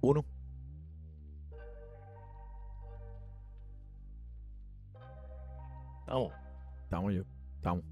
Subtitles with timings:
[0.00, 0.24] Uno.
[6.06, 6.32] Vamos.
[6.84, 7.22] Estamos yo.
[7.56, 7.84] Estamos.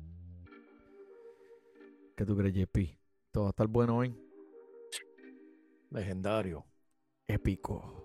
[2.16, 2.98] ¿Qué tú crees, JP?
[3.30, 4.14] ¿Todo va a estar bueno hoy?
[5.90, 6.64] Legendario.
[7.26, 8.04] Épico.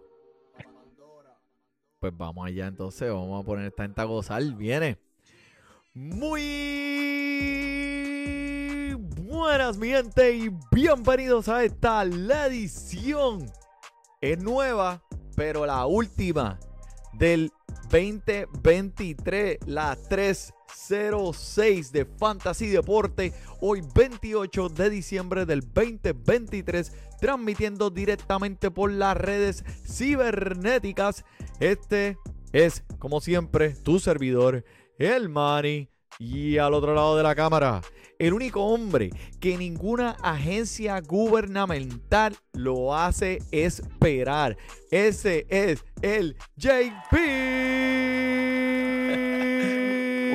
[2.00, 3.10] Pues vamos allá entonces.
[3.10, 4.44] Vamos a poner esta gente a gozar.
[4.56, 5.00] Viene.
[5.94, 6.34] Muy
[9.34, 13.46] buenas, mi gente, y bienvenidos a esta la edición.
[14.24, 15.04] Es nueva,
[15.36, 16.58] pero la última
[17.12, 17.52] del
[17.92, 28.94] 2023, la 306 de Fantasy Deporte, hoy 28 de diciembre del 2023, transmitiendo directamente por
[28.94, 31.26] las redes cibernéticas.
[31.60, 32.18] Este
[32.54, 34.64] es, como siempre, tu servidor,
[35.00, 35.90] el Mani.
[36.18, 37.82] Y al otro lado de la cámara,
[38.24, 39.10] el único hombre
[39.42, 44.56] que ninguna agencia gubernamental lo hace esperar.
[44.92, 47.14] Ese es el JP.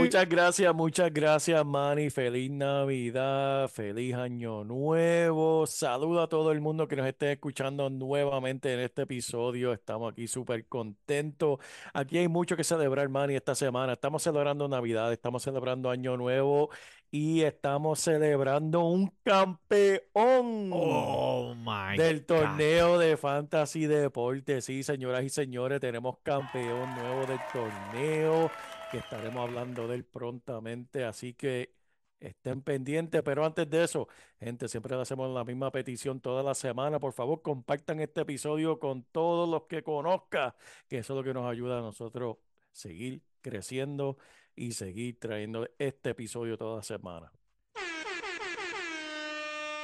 [0.08, 2.08] Muchas gracias, muchas gracias, Manny.
[2.08, 5.66] Feliz Navidad, feliz Año Nuevo.
[5.66, 9.72] Saludo a todo el mundo que nos esté escuchando nuevamente en este episodio.
[9.72, 11.58] Estamos aquí súper contentos.
[11.92, 13.92] Aquí hay mucho que celebrar, Manny, esta semana.
[13.92, 16.70] Estamos celebrando Navidad, estamos celebrando Año Nuevo
[17.10, 22.26] y estamos celebrando un campeón Oh my del God.
[22.26, 24.60] torneo de Fantasy Deporte.
[24.60, 28.50] Sí, señoras y señores, tenemos campeón nuevo del torneo
[28.90, 31.74] que estaremos hablando de él prontamente, así que
[32.20, 34.08] estén pendientes, pero antes de eso,
[34.40, 38.78] gente, siempre le hacemos la misma petición toda la semana, por favor, compartan este episodio
[38.78, 40.52] con todos los que conozcan,
[40.88, 42.36] que eso es lo que nos ayuda a nosotros
[42.72, 44.16] seguir creciendo
[44.58, 47.32] y seguir trayendo este episodio toda semana.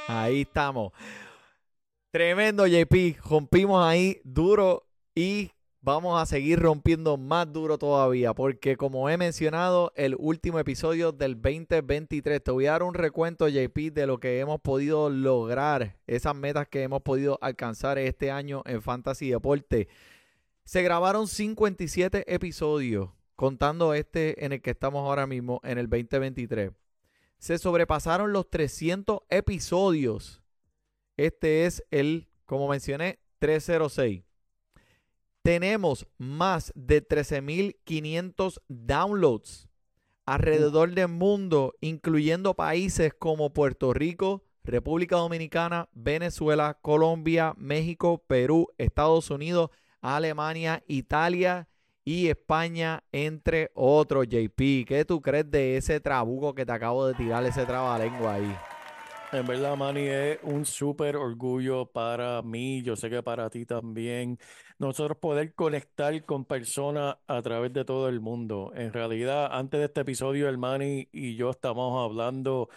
[0.09, 0.93] Ahí estamos.
[2.11, 3.19] Tremendo, JP.
[3.29, 5.51] Rompimos ahí duro y
[5.81, 8.35] vamos a seguir rompiendo más duro todavía.
[8.35, 12.43] Porque como he mencionado, el último episodio del 2023.
[12.43, 15.97] Te voy a dar un recuento, JP, de lo que hemos podido lograr.
[16.07, 19.89] Esas metas que hemos podido alcanzar este año en Fantasy Deporte.
[20.65, 26.73] Se grabaron 57 episodios, contando este en el que estamos ahora mismo, en el 2023
[27.45, 30.43] se sobrepasaron los 300 episodios.
[31.19, 34.25] Este es el, como mencioné, 306.
[35.43, 39.69] Tenemos más de 13.500 downloads
[40.25, 49.31] alrededor del mundo, incluyendo países como Puerto Rico, República Dominicana, Venezuela, Colombia, México, Perú, Estados
[49.31, 49.69] Unidos,
[50.01, 51.69] Alemania, Italia
[52.05, 54.27] y España, entre otros.
[54.29, 58.57] JP, ¿qué tú crees de ese trabuco que te acabo de tirar, ese trabalengua ahí?
[59.33, 64.39] En verdad, Manny, es un súper orgullo para mí, yo sé que para ti también,
[64.79, 68.71] nosotros poder conectar con personas a través de todo el mundo.
[68.77, 72.69] En realidad, antes de este episodio, el Manny y yo estamos hablando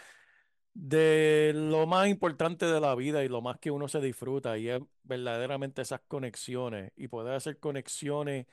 [0.74, 4.70] de lo más importante de la vida y lo más que uno se disfruta, y
[4.70, 8.48] es verdaderamente esas conexiones y poder hacer conexiones,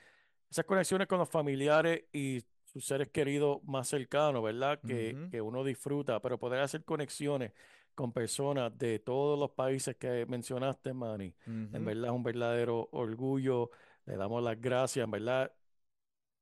[0.55, 4.79] esas conexiones con los familiares y sus seres queridos más cercanos, ¿verdad?
[4.81, 7.51] Que, que uno disfruta, pero poder hacer conexiones
[7.97, 11.35] con personas de todos los países que mencionaste, Manny.
[11.45, 13.73] En verdad es un verdadero orgullo.
[14.07, 15.53] Le damos las gracias, en verdad.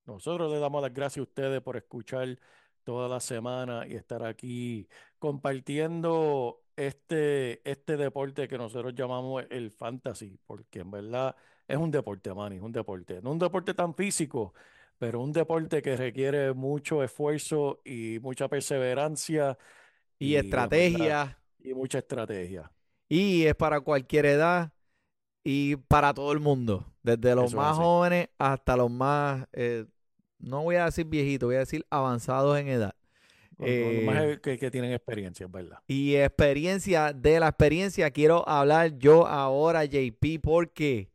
[0.05, 2.39] Nosotros le damos las gracias a ustedes por escuchar
[2.85, 10.39] toda la semana y estar aquí compartiendo este, este deporte que nosotros llamamos el fantasy,
[10.47, 11.35] porque en verdad
[11.73, 13.21] es un deporte, Manny, es un deporte.
[13.23, 14.55] No un deporte tan físico,
[14.99, 19.59] pero un deporte que requiere mucho esfuerzo y mucha perseverancia
[20.19, 21.39] Y estrategia.
[21.61, 22.71] y mucha estrategia.
[23.09, 24.73] Y es para cualquier edad
[25.45, 26.87] y para todo el mundo.
[27.03, 29.87] Desde los Eso más jóvenes hasta los más, eh,
[30.39, 32.95] no voy a decir viejitos, voy a decir avanzados en edad.
[33.59, 35.79] Los más Eh, que, que tienen experiencia, verdad.
[35.87, 41.12] Y experiencia, de la experiencia quiero hablar yo ahora, JP, porque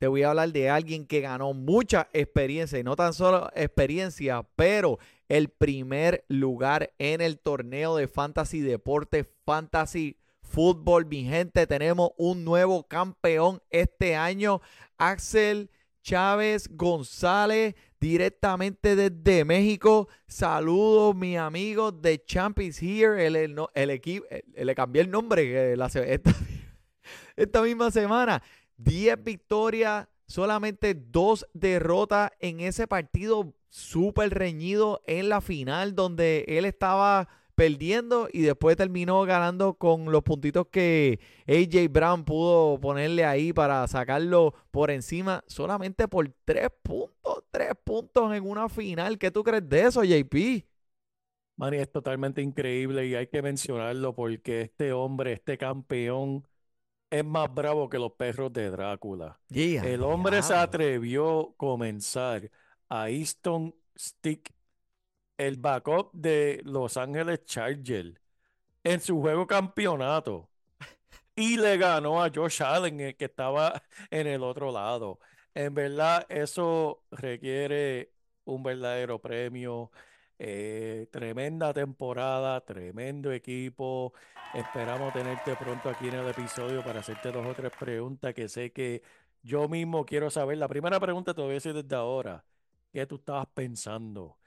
[0.00, 4.42] te voy a hablar de alguien que ganó mucha experiencia y no tan solo experiencia,
[4.56, 4.98] pero
[5.28, 11.04] el primer lugar en el torneo de Fantasy Deporte, Fantasy Fútbol.
[11.04, 14.62] Mi gente, tenemos un nuevo campeón este año,
[14.96, 15.70] Axel
[16.02, 20.08] Chávez González, directamente desde México.
[20.26, 23.26] Saludos, mis amigos de Champions Here.
[23.26, 23.36] El,
[23.74, 26.34] el, equipo, el- le cambié el nombre eh, la esta,
[27.36, 28.42] esta misma semana.
[28.82, 36.64] 10 victorias, solamente dos derrotas en ese partido súper reñido en la final, donde él
[36.64, 43.52] estaba perdiendo y después terminó ganando con los puntitos que AJ Brown pudo ponerle ahí
[43.52, 49.18] para sacarlo por encima solamente por tres puntos, tres puntos en una final.
[49.18, 50.64] ¿Qué tú crees de eso, JP?
[51.56, 56.46] Manny, es totalmente increíble y hay que mencionarlo porque este hombre, este campeón,
[57.10, 59.38] es más bravo que los perros de Drácula.
[59.50, 62.50] El hombre se atrevió a comenzar
[62.88, 64.52] a Easton Stick
[65.36, 68.20] el backup de Los Ángeles Chargers
[68.84, 70.48] en su juego campeonato
[71.34, 75.18] y le ganó a Josh Allen, el que estaba en el otro lado.
[75.54, 78.12] En verdad, eso requiere
[78.44, 79.90] un verdadero premio.
[80.42, 84.14] Eh, tremenda temporada, tremendo equipo.
[84.54, 88.72] Esperamos tenerte pronto aquí en el episodio para hacerte dos o tres preguntas que sé
[88.72, 89.02] que
[89.42, 90.56] yo mismo quiero saber.
[90.56, 92.42] La primera pregunta te voy a decir desde ahora.
[92.92, 94.38] ¿Qué tú estabas pensando?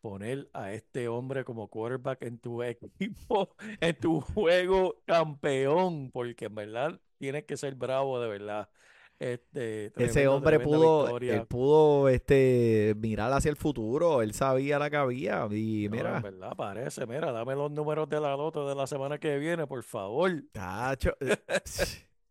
[0.00, 6.54] poner a este hombre como quarterback en tu equipo, en tu juego campeón, porque en
[6.54, 8.68] verdad tienes que ser bravo de verdad.
[9.18, 11.18] Este, Ese hombre pudo,
[11.48, 16.18] pudo este, mirar hacia el futuro, él sabía la que había y mira.
[16.18, 19.66] en verdad parece, mira, dame los números de la loto de la semana que viene,
[19.66, 20.30] por favor.
[20.52, 21.36] Tacho, eh,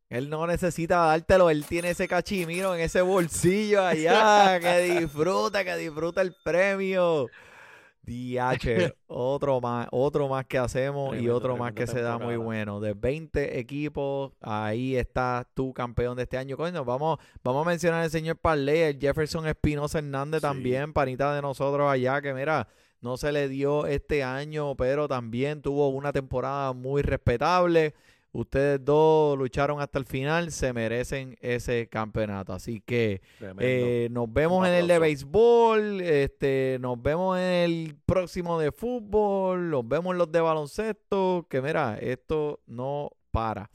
[0.10, 5.76] él no necesita dártelo, él tiene ese cachimiro en ese bolsillo allá, que disfruta, que
[5.78, 7.28] disfruta el premio.
[8.06, 12.80] DH, otro más, otro más que hacemos y otro más que se da muy bueno.
[12.80, 16.58] De 20 equipos, ahí está tu campeón de este año.
[16.58, 21.42] Coño, vamos, vamos a mencionar al señor Parley, el Jefferson Espinosa Hernández también, panita de
[21.42, 22.68] nosotros allá, que mira,
[23.02, 27.94] no se le dio este año, pero también tuvo una temporada muy respetable.
[28.36, 32.52] Ustedes dos lucharon hasta el final, se merecen ese campeonato.
[32.52, 33.22] Así que
[33.60, 39.70] eh, nos vemos en el de béisbol, este, nos vemos en el próximo de fútbol,
[39.70, 43.72] nos vemos en los de baloncesto, que mira, esto no para.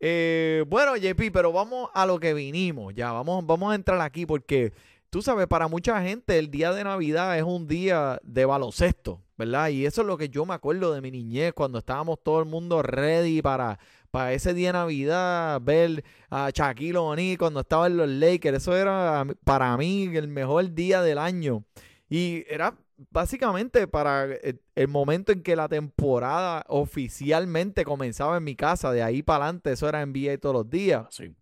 [0.00, 4.24] Eh, bueno, JP, pero vamos a lo que vinimos, ya, vamos, vamos a entrar aquí
[4.24, 4.72] porque
[5.10, 9.68] tú sabes, para mucha gente el día de Navidad es un día de baloncesto, ¿verdad?
[9.68, 12.46] Y eso es lo que yo me acuerdo de mi niñez, cuando estábamos todo el
[12.46, 13.78] mundo ready para
[14.10, 18.76] para ese día de Navidad, ver a Shaquille O'Neal cuando estaba en los Lakers, eso
[18.76, 21.64] era para mí el mejor día del año.
[22.08, 22.74] Y era
[23.10, 29.22] básicamente para el, momento en que la temporada oficialmente comenzaba en mi casa, de ahí
[29.22, 31.06] para adelante, eso era NBA todos los días.
[31.10, 31.34] Sí.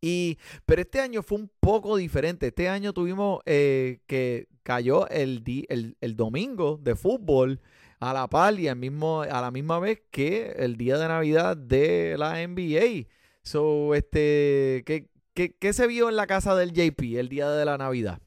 [0.00, 2.48] Y, pero este año fue un poco diferente.
[2.48, 7.60] Este año tuvimos eh, que cayó el, el, el domingo de fútbol
[8.00, 11.56] a la par y al mismo, a la misma vez que el día de Navidad
[11.56, 13.08] de la NBA.
[13.42, 17.78] So, este, ¿qué, qué, se vio en la casa del JP el día de la
[17.78, 18.20] Navidad?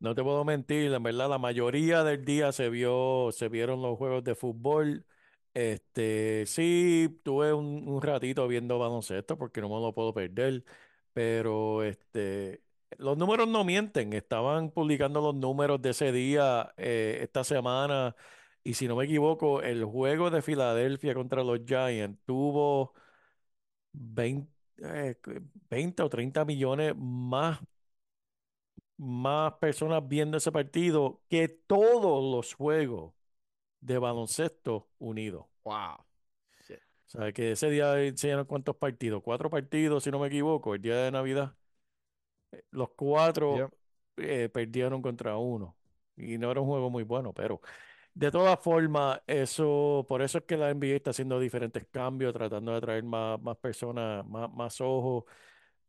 [0.00, 3.96] No te puedo mentir, en verdad la mayoría del día se vio, se vieron los
[3.96, 5.06] juegos de fútbol.
[5.54, 10.64] Este, sí, tuve un, un ratito viendo baloncesto porque no me lo puedo perder,
[11.12, 12.64] pero este,
[12.98, 14.12] los números no mienten.
[14.12, 18.14] Estaban publicando los números de ese día eh, esta semana
[18.64, 22.94] y si no me equivoco, el juego de Filadelfia contra los Giants tuvo
[23.92, 25.16] 20, eh,
[26.02, 27.60] o 30 millones más,
[28.96, 33.12] más personas viendo ese partido que todos los juegos
[33.80, 35.44] de baloncesto unidos.
[35.64, 35.98] Wow.
[37.06, 40.80] O sea, que ese día enseñaron cuántos partidos, cuatro partidos, si no me equivoco, el
[40.80, 41.54] día de Navidad.
[42.50, 43.70] Eh, los cuatro
[44.16, 45.76] eh, perdieron contra uno.
[46.16, 47.60] Y no era un juego muy bueno, pero
[48.14, 52.72] de todas formas, eso, por eso es que la NBA está haciendo diferentes cambios, tratando
[52.72, 55.24] de atraer más, más personas, más, más ojos.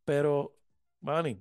[0.04, 0.56] Pero,
[1.02, 1.40] Manny,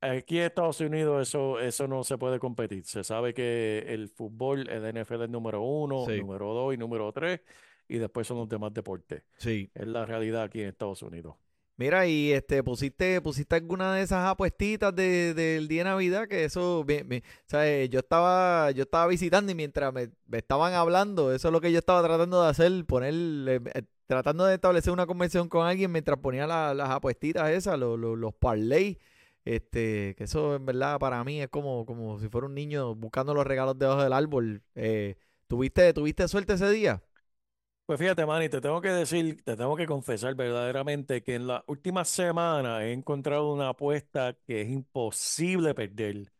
[0.00, 2.84] aquí en Estados Unidos eso, eso no se puede competir.
[2.84, 7.40] Se sabe que el fútbol, el NFL es número uno, número dos y número tres,
[7.88, 9.22] y después son los demás deportes.
[9.38, 9.70] Sí.
[9.74, 11.36] Es la realidad aquí en Estados Unidos.
[11.78, 16.44] Mira, y este, pusiste, pusiste alguna de esas apuestitas de, del día de Navidad, que
[16.44, 17.90] eso, bien, ¿sabes?
[17.90, 21.78] yo estaba, yo estaba visitando y mientras me, estaban hablando, eso es lo que yo
[21.78, 26.46] estaba tratando de hacer, poner, eh, tratando de establecer una conversación con alguien mientras ponía
[26.46, 28.98] las apuestitas esas, los, los, los parlay,
[29.44, 33.34] este, que eso en verdad para mí es como, como si fuera un niño buscando
[33.34, 34.62] los regalos debajo del árbol.
[34.74, 35.16] Eh,
[35.46, 37.02] ¿tuviste, ¿Tuviste suerte ese día?
[37.86, 41.62] Pues fíjate, Manny, te tengo que decir, te tengo que confesar verdaderamente que en la
[41.68, 46.32] última semana he encontrado una apuesta que es imposible perder.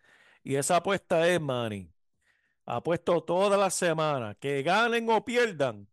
[0.43, 1.89] Y esa apuesta es, Manny,
[2.67, 5.89] apuesto toda la semana, que ganen o pierdan,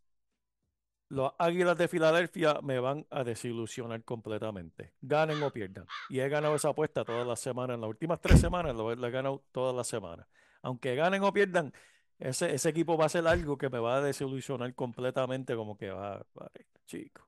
[1.10, 4.94] los Águilas de Filadelfia me van a desilusionar completamente.
[5.02, 5.86] Ganen o pierdan.
[6.10, 7.76] Y he ganado esa apuesta todas las semanas.
[7.76, 10.26] En las últimas tres semanas lo he ganado todas las semanas.
[10.64, 11.72] Aunque ganen o pierdan,
[12.30, 15.90] ese, ese equipo va a ser algo que me va a desilusionar completamente, como que
[15.90, 17.22] va, vale, chico.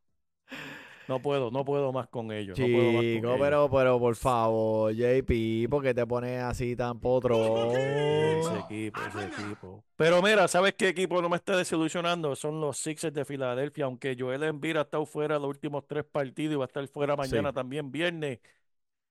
[1.07, 2.57] No puedo, no puedo más con ellos.
[2.57, 3.37] no puedo más con ellos.
[3.39, 7.71] pero, pero por favor, JP, ¿por qué te pones así tan potro?
[7.75, 9.83] Ese equipo, ese equipo.
[9.95, 12.35] Pero mira, ¿sabes qué equipo no me está desilusionando?
[12.35, 16.53] Son los Sixers de Filadelfia, aunque Joel Embiid ha estado fuera los últimos tres partidos
[16.53, 17.55] y va a estar fuera mañana Sí.
[17.55, 18.39] también viernes.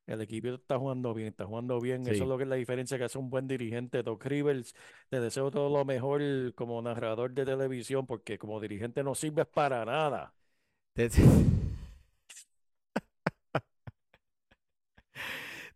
[0.07, 2.07] El equipo está jugando bien, está jugando bien.
[2.07, 4.03] Eso es lo que es la diferencia que hace un buen dirigente.
[4.03, 4.75] Doc Rivers,
[5.09, 9.85] te deseo todo lo mejor como narrador de televisión, porque como dirigente no sirves para
[9.85, 10.35] nada.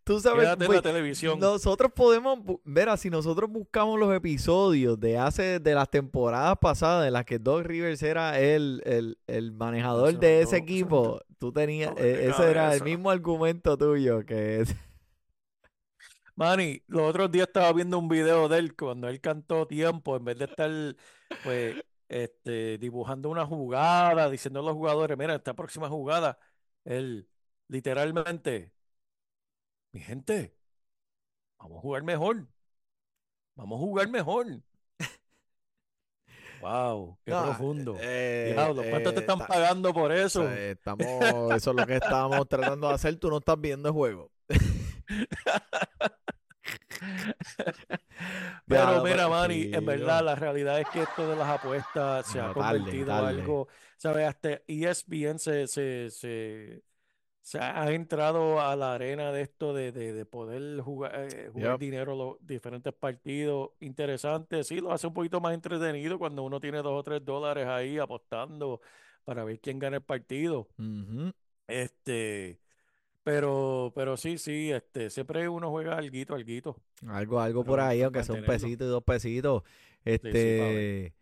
[0.09, 1.39] Tú sabes, Quédate en pues, la televisión.
[1.39, 7.05] nosotros podemos, bu- ver, si nosotros buscamos los episodios de hace, de las temporadas pasadas
[7.05, 11.93] en las que Doc Rivers era el, el, el manejador de ese equipo, tú tenías,
[11.97, 14.75] eh, ese era el mismo argumento tuyo que es,
[16.35, 20.25] Manny, los otros días estaba viendo un video de él cuando él cantó tiempo, en
[20.25, 20.71] vez de estar
[21.43, 21.75] pues
[22.07, 26.39] este, dibujando una jugada, diciendo a los jugadores, mira, esta próxima jugada,
[26.83, 27.27] él
[27.67, 28.73] literalmente,
[29.93, 30.53] mi gente,
[31.59, 32.47] vamos a jugar mejor,
[33.55, 34.47] vamos a jugar mejor.
[36.59, 37.95] Wow, qué No, profundo.
[38.01, 40.43] eh, Diablo, ¿cuánto te eh, están ta- pagando por eso?
[40.71, 44.31] estamos, eso es lo que estábamos tratando de hacer, tú no estás viendo el juego.
[48.67, 51.49] Pero mira, pero Manny, sí, en yo- verdad la realidad es que esto de las
[51.49, 53.67] apuestas se ha convertido en algo,
[53.97, 54.27] ¿sabes?
[54.27, 56.83] Hasta ESPN se, se, se,
[57.49, 61.73] se ha entrado a la arena de esto de, de, de poder jugar, eh, jugar
[61.73, 61.79] Yep.
[61.79, 64.67] dinero los diferentes partidos interesantes.
[64.67, 67.97] Sí, lo hace un poquito más entretenido cuando uno tiene dos o tres dólares ahí
[67.97, 68.81] apostando
[69.25, 70.67] para ver quién gana el partido.
[71.67, 72.59] Este,
[73.23, 76.81] pero, pero sí, sí, este, siempre uno juega alguito, alguito.
[77.07, 79.63] Algo, algo Pero por ahí, aunque sea un pesito y dos pesitos.
[80.21, 81.13] sí, Este,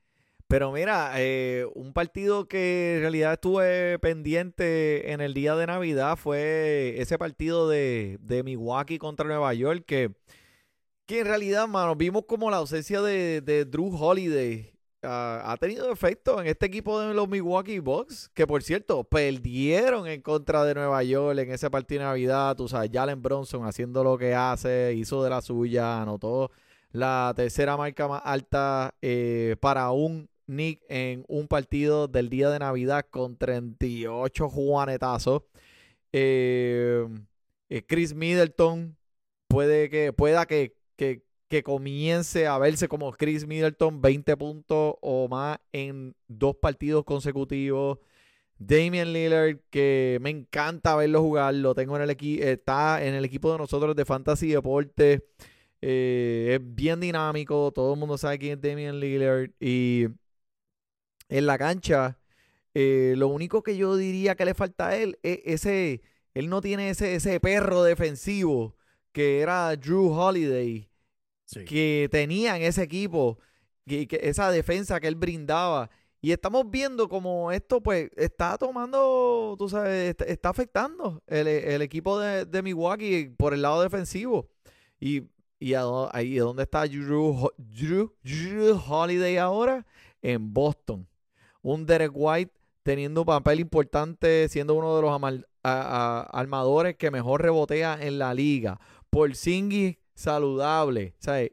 [0.47, 6.15] pero mira, eh, un partido que en realidad estuve pendiente en el día de Navidad
[6.15, 10.13] fue ese partido de, de Milwaukee contra Nueva York, que,
[11.05, 14.73] que en realidad, mano, vimos como la ausencia de, de Drew Holiday
[15.03, 20.07] ah, ha tenido efecto en este equipo de los Milwaukee Bucks, que por cierto, perdieron
[20.07, 22.55] en contra de Nueva York en ese partido de Navidad.
[22.55, 26.51] Tú sabes, Jalen Bronson haciendo lo que hace, hizo de la suya, anotó
[26.91, 32.59] la tercera marca más alta eh, para un Nick en un partido del día de
[32.59, 35.43] Navidad con 38 juanetazos.
[36.13, 37.05] Eh,
[37.69, 38.97] eh, Chris Middleton
[39.47, 45.27] puede que, pueda que, que, que comience a verse como Chris Middleton, 20 puntos o
[45.27, 47.99] más en dos partidos consecutivos.
[48.59, 53.23] Damian Lillard, que me encanta verlo jugar, lo tengo en el equipo, está en el
[53.23, 55.21] equipo de nosotros de Fantasy Deportes.
[55.81, 59.51] Eh, es bien dinámico, todo el mundo sabe quién es Damian Lillard.
[59.59, 60.07] Y
[61.29, 62.17] en la cancha,
[62.73, 66.01] eh, lo único que yo diría que le falta a él es ese.
[66.33, 68.75] Él no tiene ese, ese perro defensivo
[69.11, 70.87] que era Drew Holiday,
[71.45, 71.63] Sí.
[71.63, 73.39] que tenía en ese equipo,
[73.87, 75.89] que, que esa defensa que él brindaba.
[76.21, 81.81] Y estamos viendo como esto, pues, está tomando, tú sabes, está, está afectando el, el
[81.81, 84.49] equipo de, de Milwaukee por el lado defensivo.
[84.99, 85.23] Y,
[85.59, 89.85] y ahí dónde está Drew, Drew Holiday ahora?
[90.21, 91.07] En Boston.
[91.67, 97.97] Un Derek White teniendo un papel importante, siendo uno de los armadores que mejor rebotea
[97.99, 98.79] en la liga.
[99.09, 101.15] Porzingis saludable.
[101.19, 101.51] ¿sabes?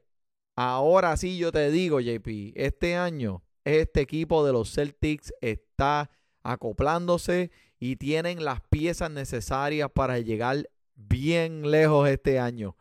[0.54, 6.10] Ahora sí yo te digo, JP, este año este equipo de los Celtics está
[6.42, 12.76] acoplándose y tienen las piezas necesarias para llegar bien lejos este año.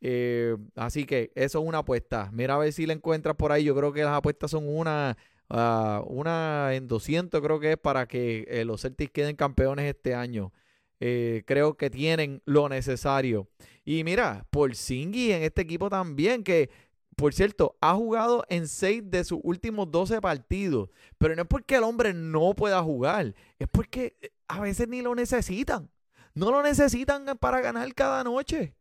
[0.00, 2.28] Eh, así que eso es una apuesta.
[2.32, 3.64] Mira a ver si la encuentras por ahí.
[3.64, 5.16] Yo creo que las apuestas son una,
[5.50, 10.14] ah, una en 200, creo que es para que eh, los Celtics queden campeones este
[10.14, 10.52] año.
[11.00, 13.48] Eh, creo que tienen lo necesario.
[13.84, 16.70] Y mira, por Singy en este equipo también, que
[17.16, 20.90] por cierto, ha jugado en 6 de sus últimos 12 partidos.
[21.18, 25.02] Pero no es porque el hombre no pueda jugar, es porque eh, a veces ni
[25.02, 25.90] lo necesitan.
[26.34, 28.74] No lo necesitan para ganar cada noche.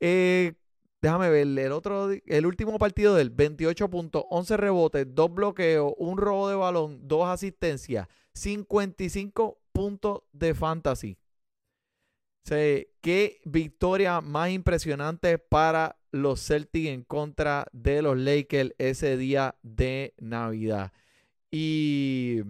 [0.00, 0.54] Eh,
[1.02, 6.18] déjame ver, el otro, el último partido del 28 puntos, 11 rebotes, 2 bloqueos, un
[6.18, 11.18] robo de balón, 2 asistencias, 55 puntos de fantasy.
[12.46, 12.54] O
[13.00, 20.14] qué victoria más impresionante para los Celtics en contra de los Lakers ese día de
[20.18, 20.92] Navidad.
[21.52, 22.40] Y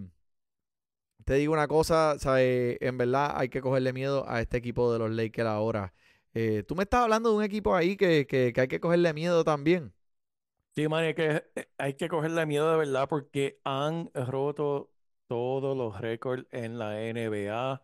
[1.23, 5.11] te digo una cosa, en verdad hay que cogerle miedo a este equipo de los
[5.11, 5.93] Lakers ahora.
[6.33, 9.13] Eh, tú me estás hablando de un equipo ahí que, que- que hay que cogerle
[9.13, 9.93] miedo también.
[10.75, 14.89] Sí, man, hay que, eh, hay que cogerle miedo de verdad porque han roto
[15.27, 17.81] todos los récords en la NBA.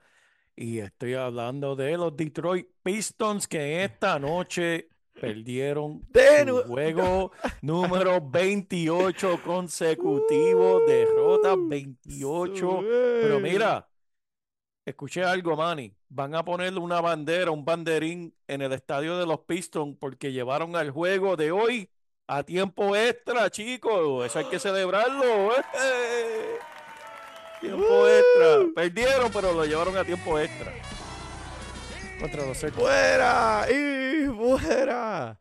[0.55, 9.41] Y estoy hablando de los Detroit Pistons que esta noche perdieron su juego número 28
[9.43, 12.81] consecutivo, derrota 28.
[13.21, 13.87] Pero mira,
[14.89, 15.93] escuché algo, Manny.
[16.09, 20.75] Van a ponerle una bandera, un banderín en el estadio de los Pistons porque llevaron
[20.75, 21.89] al juego de hoy
[22.25, 24.25] a tiempo extra, chicos.
[24.25, 25.51] Eso hay que celebrarlo.
[25.53, 26.57] ¡eh!
[27.59, 28.73] Tiempo extra.
[28.75, 30.73] Perdieron, pero lo llevaron a tiempo extra.
[32.19, 32.57] Contra los.
[32.57, 33.65] ¡Fuera!
[33.69, 35.37] ¡Y fuera!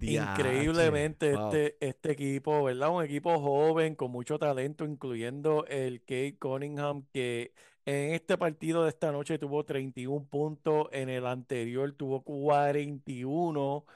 [0.00, 1.46] Increíblemente wow.
[1.46, 2.90] este, este equipo, ¿verdad?
[2.90, 7.52] Un equipo joven con mucho talento, incluyendo el Kate Cunningham, que
[7.86, 13.86] en este partido de esta noche tuvo 31 puntos, en el anterior tuvo 41,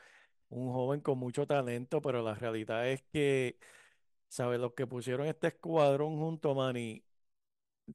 [0.51, 3.59] un joven con mucho talento, pero la realidad es que,
[4.29, 4.61] ¿sabes?
[4.61, 7.05] Los que pusieron este escuadrón junto, Manny,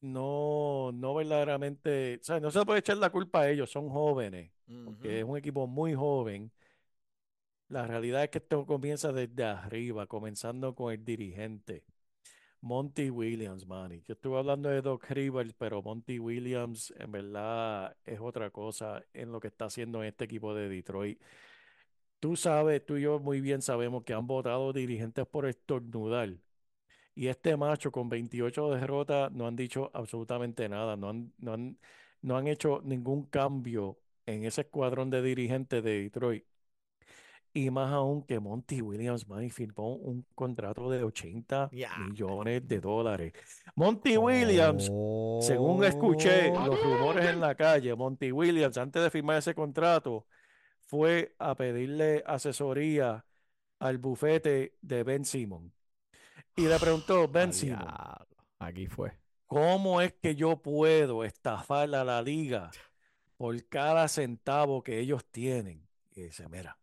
[0.02, 2.42] no, no verdaderamente, ¿sabes?
[2.44, 4.52] No se le puede echar la culpa a ellos, son jóvenes,
[4.84, 6.52] porque es un equipo muy joven.
[7.68, 11.84] La realidad es que esto comienza desde arriba, comenzando con el dirigente,
[12.66, 14.02] Monty Williams, Manny.
[14.08, 19.32] Yo estuve hablando de Doc Rivers, pero Monty Williams en verdad es otra cosa en
[19.32, 21.22] lo que está haciendo en este equipo de Detroit.
[22.20, 26.38] Tú sabes, tú y yo muy bien sabemos que han votado dirigentes por estornudar.
[27.16, 31.80] Y este macho con 28 derrotas no han dicho absolutamente nada, no han, no han,
[32.22, 36.46] no han hecho ningún cambio en ese escuadrón de dirigentes de Detroit.
[37.58, 41.96] Y más aún que Monty Williams, man, firmó un contrato de 80 Ya.
[42.00, 43.32] millones de dólares.
[43.76, 44.92] Monty Williams,
[45.40, 46.66] según escuché Oh.
[46.68, 50.28] los rumores en la calle, Monty Williams, antes de firmar ese contrato,
[50.82, 53.26] fue a pedirle asesoría
[53.80, 55.72] al bufete de Ben Simon.
[56.58, 57.88] Y le preguntó, Ben Simon.
[58.60, 59.14] Aquí fue.
[59.48, 62.70] ¿cómo es que yo puedo estafar a la liga
[63.38, 65.88] por cada centavo que ellos tienen?
[66.16, 66.78] Y dice, mira,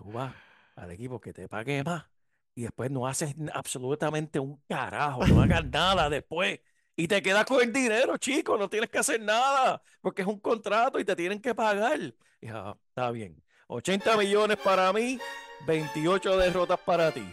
[0.00, 0.34] tú vas
[0.76, 2.06] al equipo que te pague más
[2.54, 6.58] y después no haces absolutamente un carajo, no hagas nada después
[6.96, 10.40] y te quedas con el dinero, chico, no tienes que hacer nada porque es un
[10.40, 12.00] contrato y te tienen que pagar.
[12.40, 15.18] Y "Ah, está bien, 80 millones para mí,
[15.66, 17.24] 28 derrotas para ti.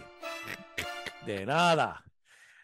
[1.25, 2.03] De nada.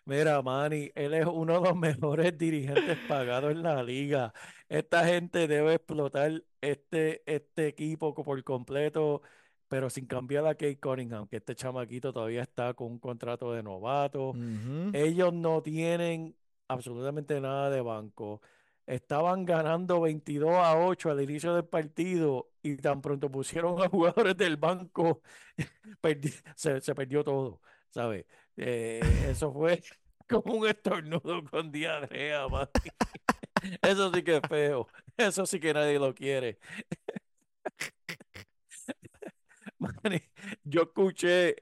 [0.06, 4.34] Mira, Manny, él es uno de los mejores dirigentes pagados en la liga.
[4.68, 9.22] Esta gente debe explotar este, este equipo por completo,
[9.74, 13.64] pero sin cambiar a Kate Cunningham, que este chamaquito todavía está con un contrato de
[13.64, 14.30] novato.
[14.30, 14.92] Ujú.
[14.94, 16.36] Ellos no tienen
[16.68, 18.40] absolutamente nada de banco.
[18.86, 24.38] Estaban ganando 22 a 8 al inicio del partido y tan pronto pusieron a jugadores
[24.38, 25.24] del banco,
[26.56, 27.60] se, se perdió todo,
[27.90, 28.28] ¿sabes?
[28.56, 29.82] Eh, eso fue
[30.30, 32.46] como un estornudo con diarrea.
[33.82, 34.88] Eso sí que es feo.
[35.18, 36.60] Eso sí que nadie lo quiere.
[40.64, 41.56] Yo escuché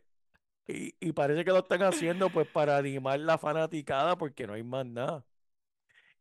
[0.67, 4.63] y, y parece que lo están haciendo pues para animar la fanaticada porque no hay
[4.63, 5.25] más nada.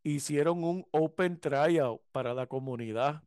[0.02, 3.22] Hicieron un open tryout para la comunidad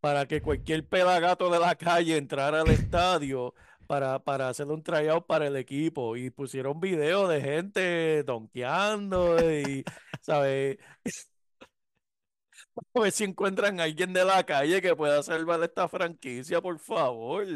[0.00, 3.54] para que cualquier pelagato de la calle entrara al estadio
[3.86, 9.84] para, para hacer un tryout para el equipo y pusieron videos de gente donkeando y,
[10.20, 10.78] ¿sabes?
[12.94, 16.78] A ver si encuentran a alguien de la calle que pueda salvar esta franquicia, por
[16.78, 17.46] favor.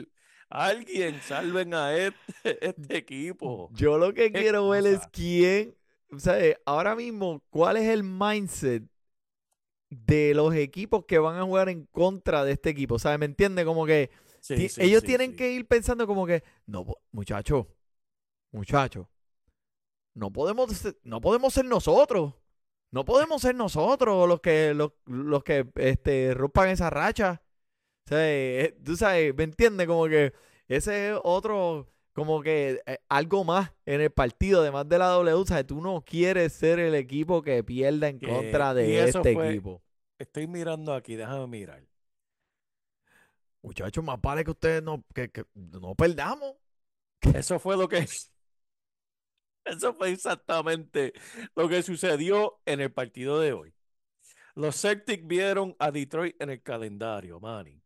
[0.48, 2.14] Alguien, salven a este,
[2.68, 3.70] este equipo.
[3.74, 5.74] Yo lo que ¿Qué quiero ver es quién,
[6.12, 8.82] o sea, ahora mismo, cuál es el mindset
[9.90, 12.98] de los equipos que van a jugar en contra de este equipo.
[12.98, 13.18] ¿Sabes?
[13.18, 13.64] ¿Me entiendes?
[13.64, 17.68] Como que Sí, ti- sí, ellos sí, tienen que ir pensando como que, no, muchacho,
[18.52, 19.08] muchacho,
[20.14, 20.68] no podemos,
[21.04, 22.34] no podemos ser nosotros.
[22.92, 27.40] No podemos ser nosotros los que, los, los que este, rompan esa racha.
[28.06, 29.86] O sea, eh, tú sabes, ¿me entiendes?
[29.86, 30.32] Como que
[30.66, 35.32] ese es otro, como que eh, algo más en el partido, además de la W,
[35.34, 39.50] o sea, tú no quieres ser el equipo que pierda en contra de este fue-
[39.50, 39.82] equipo.
[40.18, 41.82] Estoy mirando aquí, déjame mirar.
[43.62, 46.56] Muchachos, más vale que ustedes no, que, que no perdamos.
[47.34, 48.06] Eso fue lo que...
[49.64, 51.12] Eso fue exactamente
[51.54, 53.74] lo que sucedió en el partido de hoy.
[54.54, 57.80] Los Celtics vieron a Detroit en el calendario, Manny,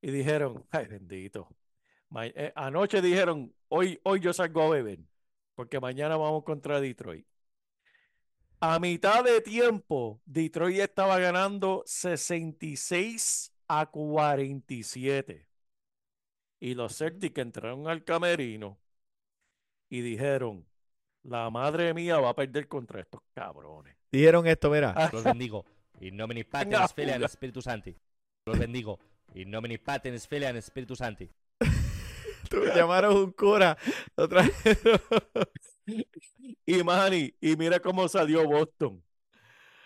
[0.00, 1.48] y dijeron, ay, bendito.
[2.22, 5.00] Eh, anoche dijeron, hoy, hoy yo salgo a beber,
[5.54, 7.26] porque mañana vamos contra Detroit.
[8.60, 15.46] A mitad de tiempo, Detroit estaba ganando 66 a 47.
[16.60, 18.78] Y los Celtics entraron al camerino
[19.88, 20.66] y dijeron,
[21.28, 23.96] la madre mía va a perder contra estos cabrones.
[24.12, 24.94] Dijeron esto, mira.
[24.96, 25.64] Ah, Los bendigo.
[26.00, 26.84] In nomine fuga.
[26.86, 27.96] et Spiritus Sancti.
[28.46, 28.98] Los bendigo.
[29.34, 31.28] In nomine Patris Filii et Spiritus Sancti.
[32.50, 33.76] Tú llamaron un cura.
[34.16, 34.78] Otra vez.
[36.68, 39.00] Y Manny, y mira cómo salió Boston.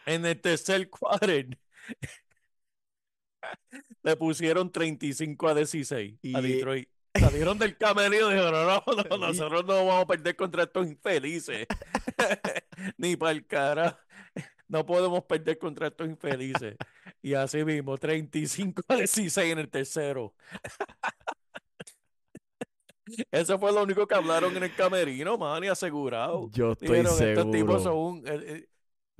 [0.06, 1.34] En el tercer cuadro
[4.02, 6.88] le pusieron 35 a 16 a Y- Detroit.
[7.18, 10.86] Salieron del camerino y dijeron, no, no, no, nosotros no vamos a perder contra estos
[10.86, 11.66] infelices.
[12.98, 13.98] Ni para el cara.
[14.68, 16.76] No podemos perder contra estos infelices.
[17.22, 20.34] Y así mismo, 35 a 16 en el tercero.
[23.32, 26.48] Eso fue lo único que hablaron en el camerino, man, y asegurado.
[26.52, 28.52] Yo estoy Dijeron, estos tipos son seguro.
[28.52, 28.66] un...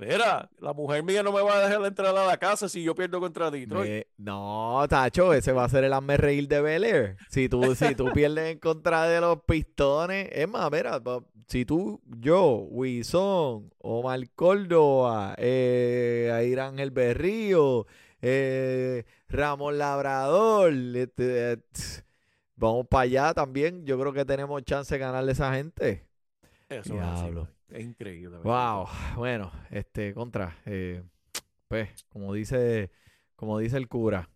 [0.01, 2.95] Mira, la mujer mía no me va a dejar entrar a la casa si yo
[2.95, 3.89] pierdo contra Detroit.
[3.89, 7.17] Me- No, Tacho, ese va a ser el hazme reír de Bel Air.
[7.29, 10.99] Si tú, si tú pierdes en contra de los pistones, es más, mira,
[11.47, 17.85] si tú, yo, Wison, Omar Córdoba, eh, Air Ángel Berrío,
[18.21, 21.57] eh, Ramón Labrador, este, eh,
[22.55, 23.85] vamos para allá también.
[23.85, 26.07] Yo creo que tenemos chance de ganarle a esa gente.
[26.69, 27.47] Eso es así, Diablo.
[27.71, 28.37] Es increíble.
[28.37, 28.43] ¿verdad?
[28.43, 31.03] Wow, bueno, este, contra, eh,
[31.67, 32.91] pues, como dice,
[33.35, 34.29] como dice el cura.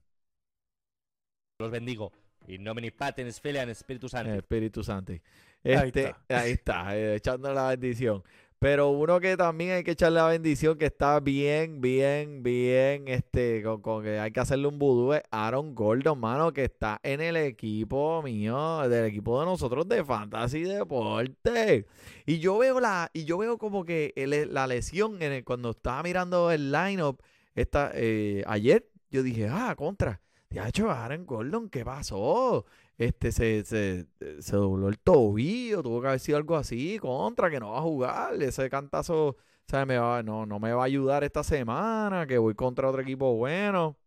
[1.60, 2.12] Los bendigo.
[2.48, 4.38] In nomine Patris Filii et Spiritus El Sancti.
[4.38, 5.14] Espíritu Santo.
[5.14, 5.22] Ahí
[5.64, 8.24] Este, ahí está, eh, echando la bendición.
[8.60, 13.62] Pero uno que también hay que echarle la bendición, que está bien, bien, bien, este,
[13.64, 17.22] con, con que hay que hacerle un vudú, es Aaron Gordon, mano, que está en
[17.22, 21.86] el equipo mío, del equipo de nosotros de Fantasy Deporte.
[22.26, 25.72] Y yo veo la, y yo veo como que el- la lesión en el- cuando
[25.72, 27.22] estaba mirando el lineup
[27.56, 30.22] esta, eh, ayer, yo dije, ah, contra.
[30.50, 32.66] Ya hecho Aaron Gordon, ¿qué pasó?
[32.98, 34.08] Este se, se,
[34.40, 37.82] se dobló el tobillo, tuvo que haber sido algo así, contra, que no va a
[37.82, 38.42] jugar.
[38.42, 39.36] Ese cantazo,
[39.68, 39.88] ¿sabes?
[39.88, 43.36] Me va, no, no me va a ayudar esta semana, que voy contra otro equipo
[43.36, 43.98] bueno.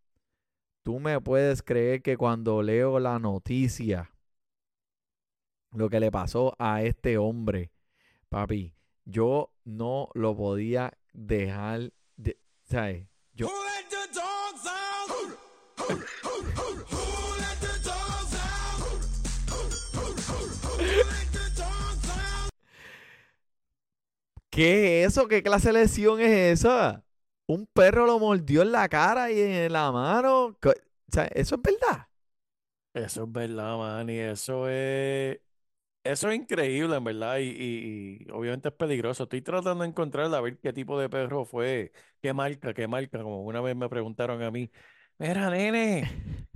[0.83, 4.11] Tú me puedes creer que cuando leo la noticia,
[5.73, 7.71] lo que le pasó a este hombre,
[8.31, 8.73] papi,
[9.05, 13.07] yo no lo podía dejar de, ¿sabes?
[13.35, 13.49] Yo,
[24.59, 25.29] ¿Qué es eso?
[25.29, 27.05] ¿Qué clase de lesión es esa?
[27.47, 30.47] Un perro lo mordió en la cara y en la mano.
[30.47, 30.57] O
[31.13, 32.09] sea, ¿eso es verdad?
[32.95, 35.39] Eso es verdad, man, y eso es,
[36.05, 39.25] eso es increíble, en verdad, y, y- y obviamente es peligroso.
[39.25, 41.93] Estoy tratando de encontrar a ver qué tipo de perro fue,
[42.23, 44.71] qué marca, qué marca, como una vez me preguntaron a mí,
[45.19, 46.11] mira, nene,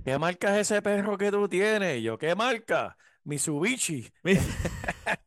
[0.05, 1.99] ¿qué marca es ese perro que tú tienes?
[1.99, 2.97] Y yo, ¿qué marca?
[3.25, 4.11] Mitsubishi.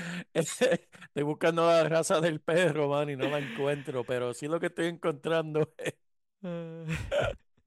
[0.34, 4.86] Estoy buscando la raza del perro, man, no la encuentro, pero sí lo que estoy
[4.86, 5.94] encontrando es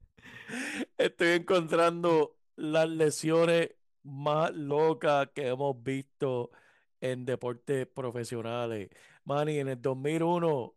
[0.98, 3.70] Estoy encontrando las lesiones
[4.02, 6.50] más locas que hemos visto
[7.00, 8.90] en deportes profesionales.
[9.24, 10.74] Manny, en el 2001,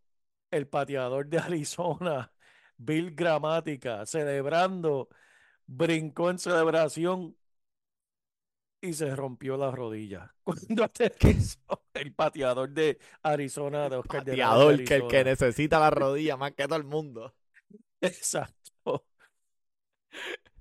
[0.51, 2.31] el pateador de Arizona,
[2.77, 5.09] Bill Gramática, celebrando,
[5.65, 7.37] brincó en celebración
[8.81, 10.33] y se rompió la rodilla.
[10.43, 11.59] Cuando aterrizó
[11.93, 16.53] el pateador de Arizona, de Oscar de Pateador, que el que necesita la rodilla más
[16.53, 17.33] que todo el mundo.
[18.01, 19.05] Exacto.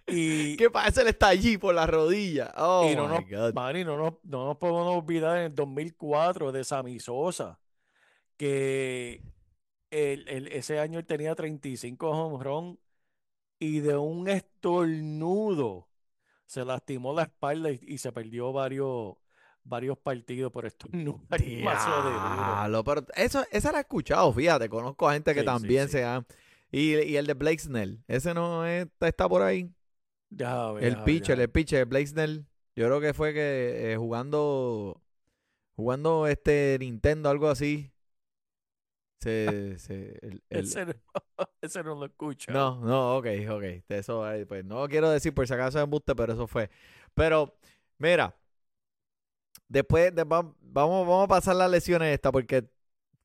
[0.06, 1.02] Y, ¿Qué pasa?
[1.02, 2.52] Él está allí por la rodilla.
[2.56, 3.54] Oh, y no, my nos, God.
[3.84, 7.60] No, nos, no nos podemos olvidar en el 2004 de Sammy Sosa,
[8.38, 9.22] que
[9.90, 12.80] el- el- ese año él tenía 35 home run
[13.58, 15.88] y de un estornudo
[16.48, 19.14] se lastimó la espalda y, y se perdió varios,
[19.62, 24.68] varios partidos por estornudar demasiado de pero eso, esa la he escuchado, fíjate.
[24.68, 25.92] Conozco a gente que Sí, también sí.
[25.92, 26.26] se han.
[26.72, 29.70] Y, y el de Blake Snell, ese no es- está, está por ahí.
[30.30, 32.46] Deja ver, El ver, pitcher, el pitcher, Blake Snell.
[32.74, 35.00] Yo creo que fue que eh, jugando.
[35.76, 37.92] Jugando este Nintendo, algo así.
[39.20, 39.78] Se.
[39.78, 40.92] se el- el- Ese no,
[41.60, 42.52] ese no lo escucha.
[42.52, 43.64] no, no, ok, ok.
[43.88, 46.70] Eso, pues no quiero decir por si acaso es embuste, pero eso fue.
[47.14, 47.56] Pero,
[47.98, 48.34] mira.
[49.68, 52.64] Después de- va- vamos, vamos a pasar las lesiones esta porque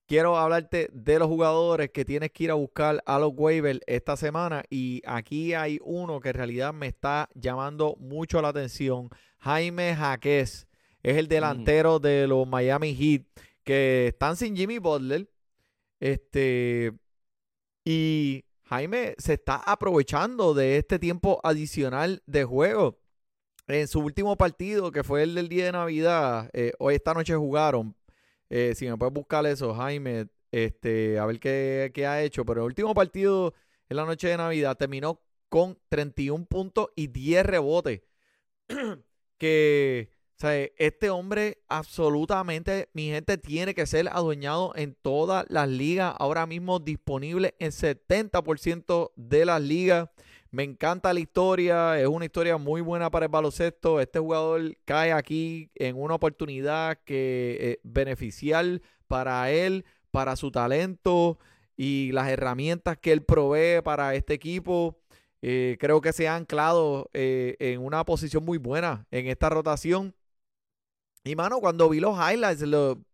[0.07, 4.17] quiero hablarte de los jugadores que tienes que ir a buscar a los waivers esta
[4.17, 4.63] semana.
[4.69, 9.09] Y aquí hay uno que en realidad me está llamando mucho la atención.
[9.39, 10.67] Jaime Jaquez
[11.01, 13.23] es el delantero de los Miami Heat
[13.63, 15.29] que están sin Jimmy Butler.
[16.03, 16.91] Este.
[17.85, 22.99] Y Jaime se está aprovechando de este tiempo adicional de juego.
[23.67, 27.35] En su último partido, que fue el del día de Navidad, eh, hoy esta noche
[27.35, 27.95] jugaron.
[28.49, 32.43] Eh, si me puedes buscar eso, Jaime, este, a ver qué, qué ha hecho.
[32.43, 33.53] Pero el último partido
[33.87, 38.01] en la noche de Navidad terminó con 31 puntos y 10 rebotes.
[39.37, 45.69] que o sea, este hombre absolutamente, mi gente, tiene que ser adueñado en todas las
[45.69, 46.15] ligas.
[46.17, 50.09] Ahora mismo disponible en 70% de las ligas.
[50.51, 53.99] Me encanta la historia, es una historia muy buena para el baloncesto.
[53.99, 61.39] Este jugador cae aquí en una oportunidad que es beneficial para él, para su talento
[61.75, 64.99] y las herramientas que él provee para este equipo.
[65.41, 70.13] Eh, creo que se ha anclado eh, en una posición muy buena en esta rotación.
[71.23, 72.63] Y mano, cuando vi los highlights,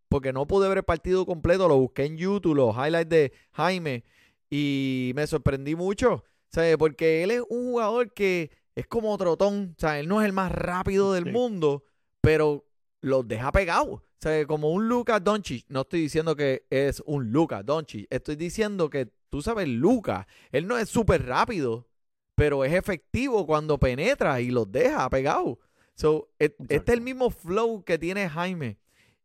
[0.08, 4.04] porque no pude ver el partido completo, lo busqué en YouTube, los highlights de Jaime,
[4.50, 6.24] y me sorprendí mucho.
[6.50, 6.78] ¿sabes?
[6.78, 9.76] Porque él es un jugador que es como trotón.
[9.78, 11.84] O sea, él no es el más rápido del mundo,
[12.22, 12.66] pero
[13.02, 14.02] los deja pegados.
[14.02, 15.66] O sea, como un Luca Doncic.
[15.70, 18.08] No estoy diciendo que es un Luca Doncic.
[18.10, 21.88] Estoy diciendo que, tú sabes, Luca, él no es súper rápido,
[22.36, 25.58] pero es efectivo cuando penetra y los deja pegados.
[26.00, 28.78] So, este es el mismo flow que tiene Jaime.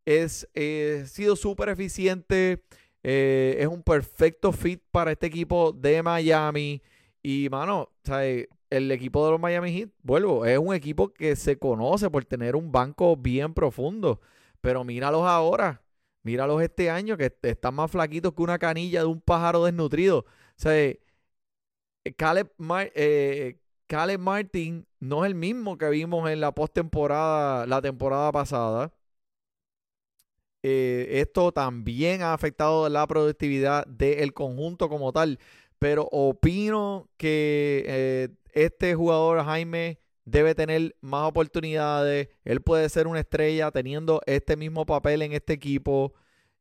[0.04, 2.64] Es, eh, ha sido súper eficiente.
[3.04, 6.82] Eh, es un perfecto fit para este equipo de Miami.
[7.22, 7.90] Y, mano,
[8.70, 12.56] el equipo de los Miami Heat, vuelvo, es un equipo que se conoce por tener
[12.56, 14.20] un banco bien profundo.
[14.60, 15.80] Pero míralos ahora.
[16.24, 20.18] Míralos este año que están más flaquitos que una canilla de un pájaro desnutrido.
[20.18, 20.24] O
[20.56, 20.92] sea,
[22.16, 22.50] Caleb,
[22.96, 28.92] eh, Caleb Martin no es el mismo que vimos en la postemporada, la temporada pasada.
[30.62, 35.38] Eh, esto también ha afectado la productividad del conjunto como tal.
[35.78, 42.28] Pero opino que eh, este jugador, Jaime, debe tener más oportunidades.
[42.44, 46.14] Él puede ser una estrella teniendo este mismo papel en este equipo.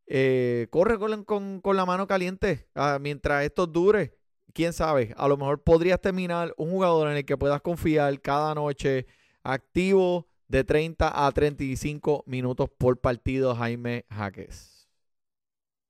[0.06, 4.18] Eh, corre con, la mano caliente ah, mientras esto dure
[4.54, 8.56] quién sabe, a lo mejor podrías terminar un jugador en el que puedas confiar cada
[8.56, 9.08] noche,
[9.44, 14.74] activo de 30 a 35 minutos por partido, Jaime Jaques.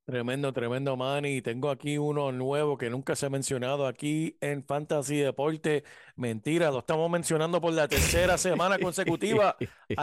[0.05, 1.41] Tremendo, tremendo, Manny.
[1.41, 5.85] Tengo aquí uno nuevo que nunca se ha mencionado aquí en Fantasy Deporte.
[6.17, 9.55] Mentira, lo estamos mencionando por la tercera semana consecutiva.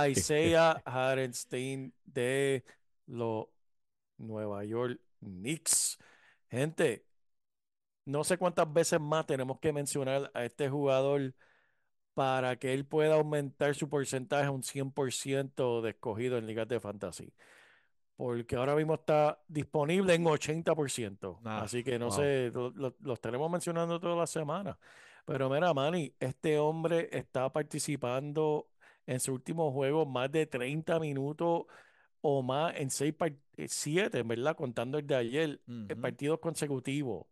[0.09, 2.65] Isaiah Hardenstein de
[3.07, 3.47] los
[4.17, 5.99] Nueva York Knicks.
[6.51, 7.05] Gente,
[8.05, 11.35] no sé cuántas veces más tenemos que mencionar a este jugador
[12.15, 16.81] para que él pueda aumentar su porcentaje a un 100% de escogido en ligas de
[16.81, 17.33] fantasy.
[18.17, 21.41] Porque ahora mismo está disponible en 80%.
[21.45, 24.79] Ah, Así que no sé, lo, estaremos mencionando toda la semana.
[25.25, 28.69] Pero mira, Manny, este hombre está participando
[29.07, 31.65] en su último juego más de 30 minutos
[32.21, 33.15] o más en 6
[33.67, 34.57] 7, eh, ¿verdad?
[34.57, 37.27] Contando el de ayer, en eh, partidos consecutivos.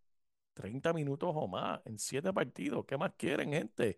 [0.59, 2.85] 30 minutos o más en 7 partidos.
[2.85, 3.97] ¿Qué más quieren, gente?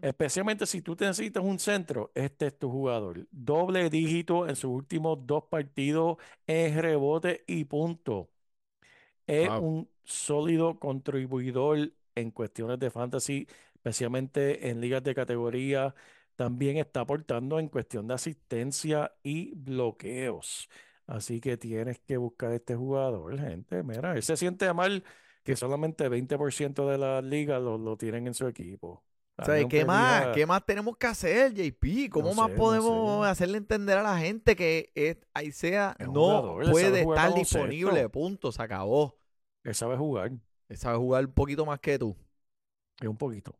[0.00, 3.26] Especialmente si tú necesitas un centro, este es tu jugador.
[3.32, 8.30] Doble dígito en sus últimos dos partidos en rebote y punto.
[9.26, 15.92] Es un sólido contribuidor en cuestiones de fantasy, especialmente en ligas de categoría.
[16.36, 20.68] También está aportando en cuestión de asistencia y bloqueos.
[21.08, 23.82] Así que tienes que buscar este jugador, gente.
[23.82, 25.02] Mira, él se siente mal
[25.46, 29.04] que solamente 20% de la liga lo, tienen en su equipo.
[29.38, 32.10] O sea, ¿qué más, ¿qué más tenemos que hacer, JP?
[32.10, 38.08] ¿Cómo más podemos hacerle entender a la gente que ahí sea no puede estar disponible?
[38.08, 39.20] Punto, se acabó.
[39.62, 40.32] Él sabe jugar.
[40.68, 42.16] Él sabe jugar un poquito más que tú.
[43.00, 43.56] Es un poquito.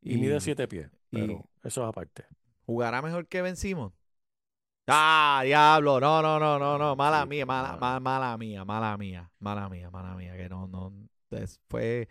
[0.00, 0.90] Y, mide siete pies.
[1.10, 2.24] Pero eso es aparte.
[2.66, 3.92] ¿Jugará mejor que Ben Simon?
[4.88, 9.68] Ah, diablo, no, no, no, no, no, mala mía, mala, mala mía, mala mía, mala
[9.68, 10.92] mía, mala mía, que no, no,
[11.68, 12.08] fue,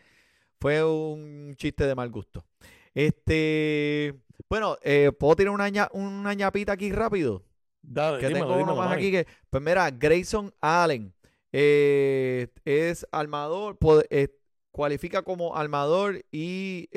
[0.59, 2.45] fue un chiste de mal gusto.
[2.93, 4.13] Este,
[4.49, 7.43] bueno, eh, ¿puedo tirar una, una ñapita aquí rápido?
[7.81, 11.13] Dale, que tengo uno más aquí que, pues mira, Grayson Allen
[11.51, 13.77] eh, es armador,
[14.09, 14.27] eh,
[14.71, 16.87] cualifica como armador y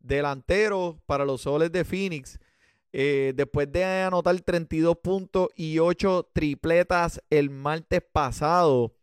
[0.00, 2.38] delantero para los soles de Phoenix.
[2.92, 8.94] después de anotar 32 puntos y 8 tripletas el martes pasado,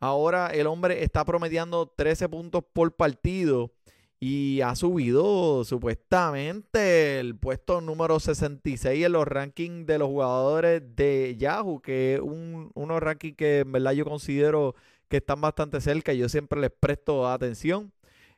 [0.00, 3.72] Ahora el hombre está promediando 13 puntos por partido
[4.20, 11.36] y ha subido supuestamente el puesto número 66 en los rankings de los jugadores de
[11.38, 14.74] Yahoo, que es un, unos rankings que en verdad yo considero
[15.08, 17.92] que están bastante cerca y yo siempre les presto atención.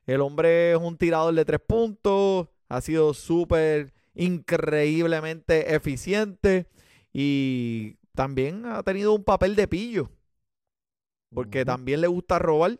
[0.07, 6.67] El hombre es un tirador de tres puntos, ha sido súper increíblemente eficiente
[7.13, 10.11] y también ha tenido un papel de pillo,
[11.33, 12.79] porque también le gusta robar.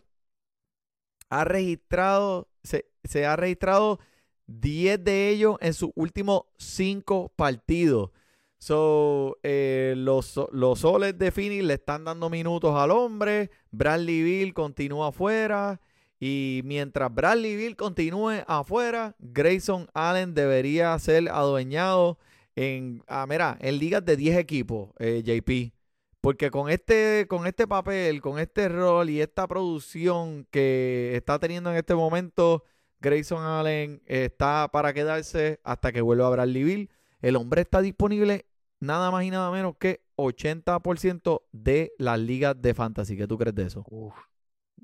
[1.29, 4.01] Ha registrado, se, se ha registrado
[4.47, 8.11] 10 de ellos en sus últimos 5 partidos.
[8.59, 13.51] So, eh, los, los soles de Phoenix le están dando minutos al hombre.
[13.71, 15.81] Bradley Bill continúa afuera.
[16.19, 22.19] Y mientras Bradley Bill continúe afuera, Grayson Allen debería ser adueñado
[22.55, 25.73] en, ah, mira, en ligas de 10 equipos, eh, JP.
[26.21, 31.71] Porque con este, con este papel, con este rol y esta producción que está teniendo
[31.71, 32.65] en este momento,
[33.01, 36.91] Grayson Allen está para quedarse hasta que vuelva a Bradley Bill.
[37.23, 38.47] El hombre está disponible
[38.81, 43.17] nada más y nada menos que 80% de las ligas de fantasy.
[43.17, 43.85] ¿Qué tú crees de eso?
[43.89, 44.15] Uf,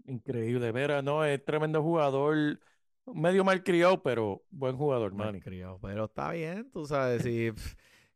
[0.07, 0.73] increíble.
[0.73, 2.59] Mira, no, es tremendo jugador.
[3.13, 5.33] Medio malcriado, pero buen jugador, Manny.
[5.33, 7.53] Malcriado, pero está bien, tú sabes, si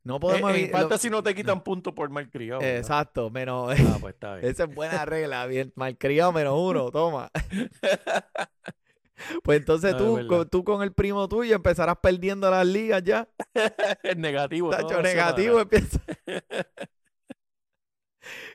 [0.05, 0.53] no podemos...
[0.55, 2.61] Eh, en lo- fantasy no te quitan puntos por malcriado.
[2.61, 2.77] ¿verdad?
[2.79, 3.75] Exacto, menos...
[3.79, 4.51] Ah, pues está bien.
[4.51, 7.31] Esa es buena regla, bien malcriado menos uno, toma.
[9.43, 13.03] Pues entonces No, es tú, con, tú con el primo tuyo empezarás perdiendo las ligas
[13.03, 13.29] ya.
[14.03, 14.71] Es negativo.
[14.71, 16.01] Tacho, la negativo empieza.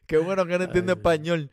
[0.08, 1.52] Qué bueno que no entiende Ay, español.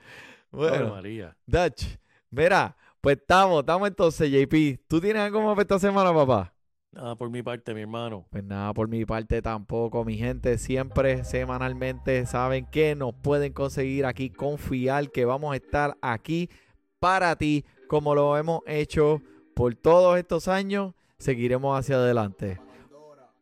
[0.51, 1.37] Bueno, María.
[1.47, 1.85] Dutch,
[2.31, 4.81] mira, pues estamos, estamos entonces, JP.
[4.89, 6.55] ¿Tú tienes algo más para esta semana, papá?
[6.93, 8.27] Nada, por mi parte, mi hermano.
[8.31, 10.59] Pues nada, por mi parte tampoco, mi gente.
[10.59, 16.51] Siempre semanalmente saben que nos pueden conseguir aquí, confiar que vamos a estar aquí
[16.99, 19.23] para ti, como lo hemos hecho
[19.55, 20.95] por todos estos años.
[21.19, 22.61] Seguiremos hacia adelante.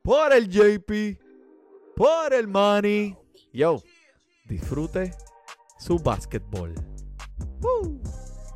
[0.03, 1.19] Por el JP,
[1.97, 3.17] por el Money.
[3.53, 3.83] Yo,
[4.45, 5.13] disfrute
[5.79, 6.75] su básquetbol.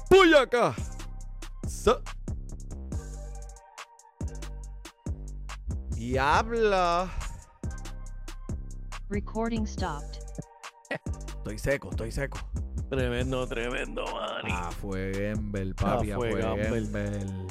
[0.08, 0.74] ¡Puyaca!
[1.66, 2.00] Sa-
[6.04, 7.10] Y habla.
[9.08, 10.18] Recording stopped.
[11.38, 12.38] Estoy seco, estoy seco.
[12.90, 14.50] Tremendo, tremendo, Manny.
[14.52, 16.10] Ah, fue Gembel, papi.
[16.10, 16.82] Ah, fue fue Gamble.
[16.82, 17.46] Gembel.